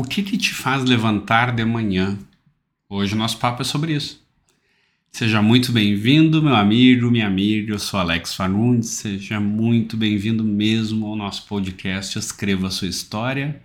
O 0.00 0.04
que, 0.04 0.22
que 0.22 0.38
te 0.38 0.54
faz 0.54 0.84
levantar 0.84 1.50
de 1.50 1.64
manhã? 1.64 2.16
Hoje 2.88 3.14
o 3.14 3.18
nosso 3.18 3.36
papo 3.38 3.62
é 3.62 3.64
sobre 3.64 3.96
isso. 3.96 4.24
Seja 5.10 5.42
muito 5.42 5.72
bem-vindo, 5.72 6.40
meu 6.40 6.54
amigo, 6.54 7.10
minha 7.10 7.26
amiga. 7.26 7.72
Eu 7.72 7.80
sou 7.80 7.98
Alex 7.98 8.32
Fagundes. 8.32 8.90
Seja 8.90 9.40
muito 9.40 9.96
bem-vindo 9.96 10.44
mesmo 10.44 11.04
ao 11.04 11.16
nosso 11.16 11.48
podcast 11.48 12.16
Escreva 12.16 12.70
Sua 12.70 12.86
História, 12.86 13.60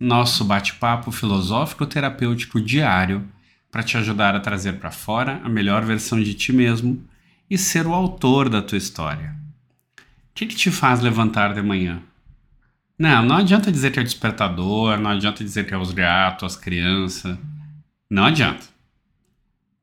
nosso 0.00 0.44
bate-papo 0.44 1.12
filosófico 1.12 1.86
terapêutico 1.86 2.60
diário 2.60 3.24
para 3.70 3.84
te 3.84 3.96
ajudar 3.96 4.34
a 4.34 4.40
trazer 4.40 4.80
para 4.80 4.90
fora 4.90 5.40
a 5.44 5.48
melhor 5.48 5.84
versão 5.84 6.20
de 6.20 6.34
ti 6.34 6.52
mesmo 6.52 7.00
e 7.48 7.56
ser 7.56 7.86
o 7.86 7.94
autor 7.94 8.48
da 8.48 8.60
tua 8.60 8.78
história. 8.78 9.32
O 9.96 10.02
que, 10.34 10.44
que 10.44 10.56
te 10.56 10.72
faz 10.72 11.00
levantar 11.00 11.54
de 11.54 11.62
manhã? 11.62 12.02
Não, 12.98 13.24
não 13.24 13.36
adianta 13.36 13.70
dizer 13.70 13.92
que 13.92 14.00
é 14.00 14.02
despertador, 14.02 14.98
não 14.98 15.10
adianta 15.10 15.44
dizer 15.44 15.66
que 15.66 15.72
é 15.72 15.78
os 15.78 15.92
gatos, 15.92 16.54
as 16.54 16.60
crianças. 16.60 17.38
Não 18.10 18.24
adianta. 18.24 18.66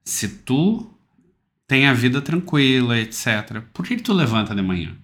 Se 0.03 0.27
tu 0.27 0.91
tem 1.65 1.87
a 1.87 1.93
vida 1.93 2.21
tranquila, 2.21 2.99
etc., 2.99 3.61
por 3.73 3.85
que, 3.85 3.95
que 3.95 4.03
tu 4.03 4.13
levanta 4.13 4.53
de 4.53 4.61
manhã? 4.61 4.95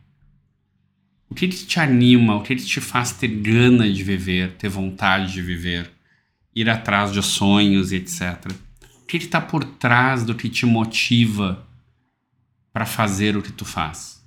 O 1.29 1.33
que, 1.33 1.47
que 1.47 1.65
te 1.65 1.79
anima? 1.79 2.35
O 2.35 2.43
que, 2.43 2.55
que 2.55 2.65
te 2.65 2.81
faz 2.81 3.13
ter 3.13 3.29
gana 3.29 3.89
de 3.89 4.03
viver, 4.03 4.57
ter 4.57 4.67
vontade 4.67 5.31
de 5.31 5.41
viver, 5.41 5.89
ir 6.53 6.69
atrás 6.69 7.13
de 7.13 7.23
sonhos, 7.23 7.93
etc. 7.93 8.51
O 9.01 9.05
que 9.05 9.15
está 9.15 9.39
por 9.39 9.63
trás 9.63 10.25
do 10.25 10.35
que 10.35 10.49
te 10.49 10.65
motiva 10.65 11.65
para 12.73 12.85
fazer 12.85 13.37
o 13.37 13.41
que 13.41 13.53
tu 13.53 13.63
faz? 13.63 14.20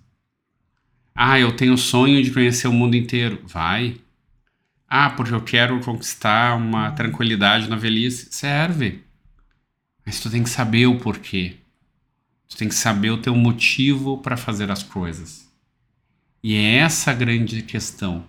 Ah, 1.14 1.38
eu 1.38 1.54
tenho 1.54 1.74
o 1.74 1.78
sonho 1.78 2.22
de 2.22 2.32
conhecer 2.32 2.66
o 2.66 2.72
mundo 2.72 2.96
inteiro. 2.96 3.40
Vai. 3.46 3.96
Ah, 4.88 5.10
porque 5.10 5.32
eu 5.32 5.40
quero 5.40 5.80
conquistar 5.80 6.56
uma 6.56 6.90
tranquilidade 6.90 7.68
na 7.68 7.76
velhice. 7.76 8.28
Serve. 8.30 9.02
Mas 10.04 10.20
tu 10.20 10.28
tem 10.28 10.42
que 10.42 10.50
saber 10.50 10.86
o 10.86 10.98
porquê. 10.98 11.56
Tu 12.48 12.56
tem 12.56 12.68
que 12.68 12.74
saber 12.74 13.10
o 13.10 13.18
teu 13.18 13.34
motivo 13.34 14.18
para 14.18 14.36
fazer 14.36 14.70
as 14.70 14.82
coisas. 14.82 15.48
E 16.42 16.54
é 16.54 16.76
essa 16.78 17.12
a 17.12 17.14
grande 17.14 17.62
questão. 17.62 18.24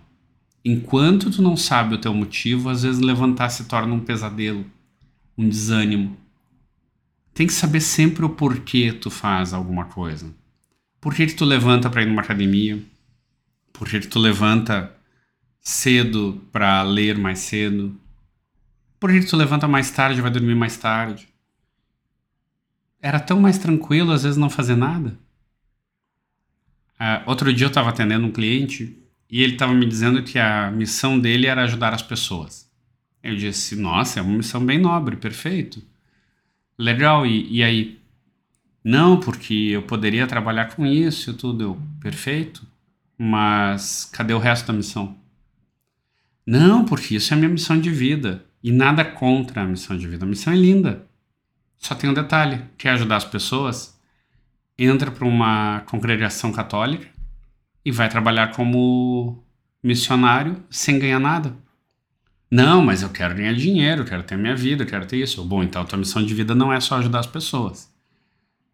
Enquanto 0.64 1.30
tu 1.30 1.42
não 1.42 1.56
sabe 1.56 1.94
o 1.94 2.00
teu 2.00 2.14
motivo, 2.14 2.68
às 2.68 2.82
vezes 2.82 3.00
levantar 3.00 3.50
se 3.50 3.64
torna 3.66 3.94
um 3.94 4.00
pesadelo, 4.00 4.64
um 5.36 5.48
desânimo. 5.48 6.16
Tem 7.34 7.46
que 7.46 7.52
saber 7.52 7.80
sempre 7.80 8.24
o 8.24 8.30
porquê 8.30 8.92
tu 8.92 9.10
faz 9.10 9.52
alguma 9.52 9.84
coisa. 9.84 10.34
Por 11.00 11.14
que, 11.14 11.26
que 11.26 11.34
tu 11.34 11.44
levanta 11.44 11.88
para 11.88 12.02
ir 12.02 12.06
numa 12.06 12.22
academia? 12.22 12.82
Por 13.72 13.88
que, 13.88 14.00
que 14.00 14.08
tu 14.08 14.18
levanta 14.18 14.92
cedo 15.60 16.42
para 16.52 16.82
ler 16.82 17.18
mais 17.18 17.40
cedo? 17.40 17.98
Por 18.98 19.10
que, 19.10 19.20
que 19.20 19.26
tu 19.26 19.36
levanta 19.36 19.68
mais 19.68 19.90
tarde 19.90 20.18
e 20.18 20.22
vai 20.22 20.30
dormir 20.30 20.54
mais 20.54 20.76
tarde? 20.76 21.28
Era 23.00 23.20
tão 23.20 23.40
mais 23.40 23.58
tranquilo 23.58 24.12
às 24.12 24.22
vezes 24.22 24.38
não 24.38 24.48
fazer 24.48 24.76
nada. 24.76 25.18
Uh, 26.98 27.22
outro 27.26 27.52
dia 27.52 27.66
eu 27.66 27.68
estava 27.68 27.90
atendendo 27.90 28.26
um 28.26 28.32
cliente 28.32 28.96
e 29.30 29.42
ele 29.42 29.52
estava 29.52 29.74
me 29.74 29.84
dizendo 29.84 30.22
que 30.22 30.38
a 30.38 30.70
missão 30.70 31.18
dele 31.18 31.46
era 31.46 31.64
ajudar 31.64 31.92
as 31.92 32.02
pessoas. 32.02 32.70
Eu 33.22 33.36
disse, 33.36 33.76
nossa, 33.76 34.20
é 34.20 34.22
uma 34.22 34.36
missão 34.36 34.64
bem 34.64 34.78
nobre, 34.78 35.16
perfeito. 35.16 35.82
Legal, 36.78 37.26
e, 37.26 37.52
e 37.52 37.62
aí? 37.62 38.00
Não, 38.88 39.18
porque 39.18 39.52
eu 39.72 39.82
poderia 39.82 40.28
trabalhar 40.28 40.66
com 40.66 40.86
isso 40.86 41.30
e 41.30 41.34
tudo. 41.34 41.64
Eu, 41.64 41.82
perfeito. 42.00 42.64
Mas 43.18 44.04
cadê 44.12 44.32
o 44.32 44.38
resto 44.38 44.68
da 44.68 44.72
missão? 44.72 45.16
Não, 46.46 46.84
porque 46.84 47.16
isso 47.16 47.34
é 47.34 47.36
a 47.36 47.36
minha 47.36 47.48
missão 47.48 47.80
de 47.80 47.90
vida. 47.90 48.44
E 48.62 48.70
nada 48.70 49.04
contra 49.04 49.62
a 49.62 49.66
missão 49.66 49.98
de 49.98 50.06
vida. 50.06 50.24
A 50.24 50.28
missão 50.28 50.52
é 50.52 50.56
linda. 50.56 51.04
Só 51.76 51.96
tem 51.96 52.08
um 52.08 52.14
detalhe: 52.14 52.62
quer 52.78 52.90
ajudar 52.90 53.16
as 53.16 53.24
pessoas? 53.24 54.00
Entra 54.78 55.10
para 55.10 55.26
uma 55.26 55.80
congregação 55.86 56.52
católica 56.52 57.08
e 57.84 57.90
vai 57.90 58.08
trabalhar 58.08 58.52
como 58.52 59.42
missionário 59.82 60.62
sem 60.70 60.96
ganhar 60.96 61.18
nada. 61.18 61.56
Não, 62.48 62.80
mas 62.82 63.02
eu 63.02 63.08
quero 63.08 63.34
ganhar 63.34 63.54
dinheiro, 63.54 64.02
eu 64.02 64.06
quero 64.06 64.22
ter 64.22 64.38
minha 64.38 64.54
vida, 64.54 64.84
eu 64.84 64.88
quero 64.88 65.06
ter 65.06 65.16
isso. 65.16 65.44
Bom, 65.44 65.64
então 65.64 65.82
a 65.82 65.84
tua 65.84 65.98
missão 65.98 66.24
de 66.24 66.32
vida 66.32 66.54
não 66.54 66.72
é 66.72 66.78
só 66.78 66.98
ajudar 66.98 67.18
as 67.18 67.26
pessoas. 67.26 67.95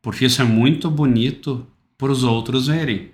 Porque 0.02 0.24
isso 0.24 0.42
é 0.42 0.44
muito 0.44 0.90
bonito 0.90 1.64
para 1.96 2.10
os 2.10 2.24
outros 2.24 2.66
verem. 2.66 3.12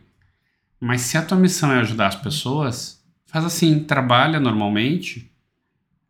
Mas 0.81 1.03
se 1.03 1.19
a 1.19 1.23
tua 1.23 1.37
missão 1.37 1.71
é 1.71 1.79
ajudar 1.81 2.07
as 2.07 2.17
pessoas, 2.17 3.05
faz 3.27 3.45
assim, 3.45 3.85
trabalha 3.85 4.41
normalmente 4.41 5.31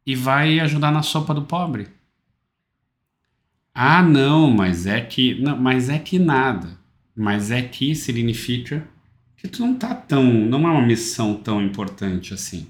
e 0.07 0.15
vai 0.15 0.61
ajudar 0.61 0.93
na 0.93 1.03
sopa 1.03 1.35
do 1.35 1.43
pobre. 1.43 1.89
Ah, 3.75 4.03
não, 4.03 4.51
mas 4.51 4.87
é 4.87 5.01
que, 5.01 5.41
não, 5.41 5.57
mas 5.57 5.89
é 5.89 5.99
que 5.99 6.19
nada. 6.19 6.79
Mas 7.15 7.51
é 7.51 7.61
que 7.61 7.95
significa 7.95 8.87
que 9.37 9.49
tu 9.49 9.61
não 9.61 9.75
tá 9.75 9.95
tão, 9.95 10.23
não 10.23 10.67
é 10.69 10.71
uma 10.71 10.87
missão 10.87 11.35
tão 11.35 11.61
importante 11.61 12.33
assim. 12.33 12.69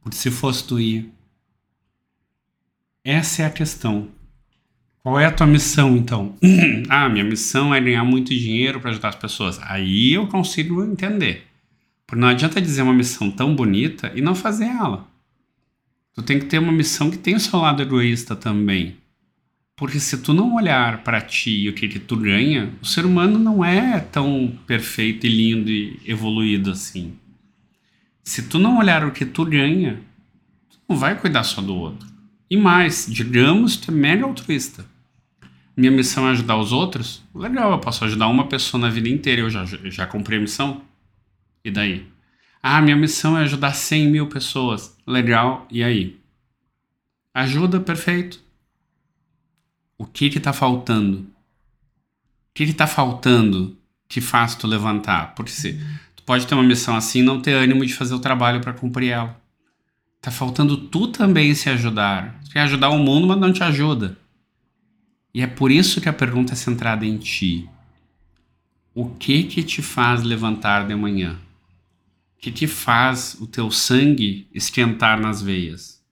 Porque 0.00 0.16
se 0.16 0.30
fosse 0.30 0.66
tu 0.66 0.80
ir, 0.80 1.12
essa 3.04 3.42
é 3.42 3.46
a 3.46 3.50
questão. 3.50 4.08
Qual 5.02 5.18
é 5.18 5.26
a 5.26 5.32
tua 5.32 5.48
missão, 5.48 5.96
então? 5.96 6.36
ah, 6.88 7.08
minha 7.08 7.24
missão 7.24 7.74
é 7.74 7.80
ganhar 7.80 8.04
muito 8.04 8.28
dinheiro 8.28 8.80
para 8.80 8.90
ajudar 8.90 9.08
as 9.08 9.16
pessoas. 9.16 9.58
Aí 9.62 10.12
eu 10.12 10.28
consigo 10.28 10.84
entender. 10.84 11.44
Porque 12.06 12.20
não 12.20 12.28
adianta 12.28 12.60
dizer 12.60 12.82
uma 12.82 12.94
missão 12.94 13.28
tão 13.28 13.56
bonita 13.56 14.12
e 14.14 14.20
não 14.20 14.36
fazer 14.36 14.66
ela. 14.66 15.08
Tu 16.14 16.22
tem 16.22 16.38
que 16.38 16.44
ter 16.46 16.58
uma 16.58 16.70
missão 16.70 17.10
que 17.10 17.18
tem 17.18 17.34
o 17.34 17.40
seu 17.40 17.58
lado 17.58 17.82
egoísta 17.82 18.36
também. 18.36 18.96
Porque 19.74 19.98
se 19.98 20.18
tu 20.18 20.32
não 20.32 20.54
olhar 20.54 21.02
para 21.02 21.20
ti 21.20 21.50
e 21.50 21.68
o 21.68 21.72
que, 21.72 21.88
que 21.88 21.98
tu 21.98 22.16
ganha, 22.16 22.72
o 22.80 22.86
ser 22.86 23.04
humano 23.04 23.40
não 23.40 23.64
é 23.64 23.98
tão 23.98 24.56
perfeito 24.68 25.26
e 25.26 25.30
lindo 25.30 25.68
e 25.68 26.00
evoluído 26.06 26.70
assim. 26.70 27.14
Se 28.22 28.42
tu 28.42 28.56
não 28.56 28.78
olhar 28.78 29.04
o 29.04 29.10
que 29.10 29.24
tu 29.24 29.44
ganha, 29.44 30.00
tu 30.70 30.78
não 30.88 30.96
vai 30.96 31.18
cuidar 31.18 31.42
só 31.42 31.60
do 31.60 31.74
outro. 31.74 32.06
E 32.48 32.56
mais, 32.56 33.06
digamos, 33.10 33.76
tu 33.76 33.90
é 33.90 33.94
mega 33.94 34.24
altruísta 34.24 34.91
minha 35.76 35.90
missão 35.90 36.28
é 36.28 36.32
ajudar 36.32 36.56
os 36.56 36.72
outros, 36.72 37.22
legal, 37.34 37.72
eu 37.72 37.78
posso 37.78 38.04
ajudar 38.04 38.28
uma 38.28 38.46
pessoa 38.46 38.80
na 38.80 38.90
vida 38.90 39.08
inteira, 39.08 39.42
eu 39.42 39.50
já, 39.50 39.64
já 39.64 40.06
cumpri 40.06 40.36
a 40.36 40.40
missão. 40.40 40.82
E 41.64 41.70
daí? 41.70 42.06
Ah, 42.62 42.80
minha 42.80 42.96
missão 42.96 43.36
é 43.36 43.42
ajudar 43.42 43.72
100 43.72 44.08
mil 44.08 44.28
pessoas, 44.28 44.96
legal, 45.06 45.66
e 45.70 45.82
aí? 45.82 46.20
Ajuda, 47.34 47.80
perfeito. 47.80 48.40
O 49.96 50.04
que 50.04 50.28
que 50.28 50.40
tá 50.40 50.52
faltando? 50.52 51.18
O 51.18 52.54
que 52.54 52.66
que 52.66 52.74
tá 52.74 52.86
faltando 52.86 53.76
que 54.06 54.20
faz 54.20 54.54
tu 54.54 54.66
levantar? 54.66 55.34
Porque 55.34 55.50
se 55.50 55.80
tu 56.14 56.22
pode 56.24 56.46
ter 56.46 56.54
uma 56.54 56.62
missão 56.62 56.94
assim 56.94 57.20
e 57.20 57.22
não 57.22 57.40
ter 57.40 57.54
ânimo 57.54 57.86
de 57.86 57.94
fazer 57.94 58.14
o 58.14 58.20
trabalho 58.20 58.60
para 58.60 58.74
cumprir 58.74 59.10
ela. 59.10 59.40
Tá 60.20 60.30
faltando 60.30 60.76
tu 60.76 61.08
também 61.08 61.54
se 61.54 61.68
ajudar. 61.70 62.38
Tu 62.44 62.50
quer 62.50 62.60
ajudar 62.60 62.90
o 62.90 62.98
mundo, 62.98 63.26
mas 63.26 63.38
não 63.38 63.52
te 63.52 63.64
ajuda. 63.64 64.16
E 65.34 65.40
é 65.40 65.46
por 65.46 65.70
isso 65.70 66.00
que 66.00 66.08
a 66.08 66.12
pergunta 66.12 66.52
é 66.52 66.56
centrada 66.56 67.06
em 67.06 67.16
ti. 67.16 67.68
O 68.94 69.08
que 69.08 69.44
que 69.44 69.62
te 69.62 69.80
faz 69.80 70.22
levantar 70.22 70.86
de 70.86 70.94
manhã? 70.94 71.38
O 72.36 72.40
que 72.40 72.52
te 72.52 72.66
faz 72.66 73.34
o 73.40 73.46
teu 73.46 73.70
sangue 73.70 74.46
esquentar 74.52 75.18
nas 75.18 75.40
veias? 75.40 76.02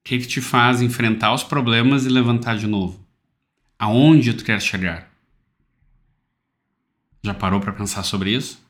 O 0.00 0.08
que 0.08 0.18
que 0.18 0.26
te 0.26 0.40
faz 0.40 0.80
enfrentar 0.80 1.34
os 1.34 1.42
problemas 1.42 2.06
e 2.06 2.08
levantar 2.08 2.56
de 2.56 2.66
novo? 2.66 3.06
Aonde 3.78 4.32
tu 4.32 4.44
quer 4.44 4.62
chegar? 4.62 5.12
Já 7.22 7.34
parou 7.34 7.60
para 7.60 7.72
pensar 7.72 8.02
sobre 8.02 8.34
isso? 8.34 8.66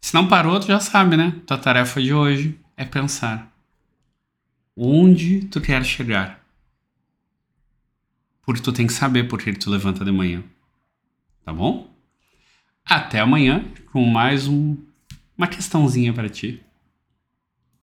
Se 0.00 0.14
não 0.14 0.26
parou, 0.26 0.58
tu 0.58 0.66
já 0.66 0.80
sabe, 0.80 1.16
né? 1.16 1.40
Tua 1.46 1.58
tarefa 1.58 2.02
de 2.02 2.14
hoje 2.14 2.58
é 2.76 2.84
pensar. 2.84 3.52
Onde 4.74 5.42
tu 5.42 5.60
quer 5.60 5.84
chegar? 5.84 6.41
Porque 8.42 8.60
tu 8.60 8.72
tem 8.72 8.86
que 8.86 8.92
saber 8.92 9.28
por 9.28 9.40
que 9.40 9.52
tu 9.52 9.70
levanta 9.70 10.04
de 10.04 10.12
manhã. 10.12 10.42
Tá 11.44 11.52
bom? 11.52 11.92
Até 12.84 13.20
amanhã 13.20 13.64
com 13.92 14.04
mais 14.04 14.48
um, 14.48 14.76
uma 15.36 15.46
questãozinha 15.46 16.12
para 16.12 16.28
ti. 16.28 16.62